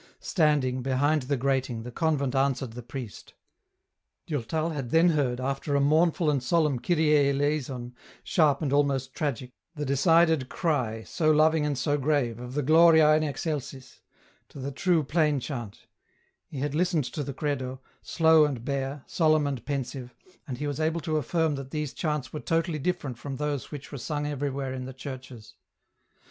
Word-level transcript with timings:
Standing, 0.19 0.81
behind 0.81 1.21
the 1.29 1.37
grating, 1.37 1.83
the 1.83 1.91
convent 1.91 2.33
answered 2.33 2.71
the 2.73 2.81
priest. 2.81 3.35
Durtal 4.25 4.71
had 4.71 4.89
then 4.89 5.09
heard, 5.09 5.39
after 5.39 5.75
a 5.75 5.79
mournful 5.79 6.27
and 6.31 6.41
solemn" 6.41 6.79
Kyrie 6.79 7.29
Eleison," 7.29 7.93
sharp 8.23 8.63
and 8.63 8.73
almost 8.73 9.13
tragic, 9.13 9.51
the 9.75 9.85
decided 9.85 10.49
cry, 10.49 11.03
so 11.03 11.29
loving 11.29 11.67
and 11.67 11.77
so 11.77 11.99
grave, 11.99 12.39
of 12.39 12.55
the" 12.55 12.63
Gloria 12.63 13.13
in 13.13 13.21
Excelsis," 13.21 14.01
to 14.49 14.57
the 14.57 14.71
true 14.71 15.03
plain 15.03 15.39
chant; 15.39 15.85
he 16.47 16.61
had 16.61 16.73
listened 16.73 17.03
to 17.03 17.23
the 17.23 17.31
Credo, 17.35 17.79
slow 18.01 18.43
and 18.45 18.65
bare, 18.65 19.03
solemn 19.05 19.45
and 19.45 19.63
pensive, 19.67 20.15
and 20.47 20.57
he 20.57 20.65
was 20.65 20.79
able 20.79 21.01
to 21.01 21.17
affirm 21.17 21.53
that 21.53 21.69
these 21.69 21.93
chants 21.93 22.33
were 22.33 22.39
totally 22.39 22.79
different 22.79 23.19
from 23.19 23.35
those 23.35 23.69
which 23.69 23.91
were 23.91 23.99
sung 23.99 24.25
everywhere 24.25 24.73
in 24.73 24.85
the 24.85 24.93
churches. 24.95 25.53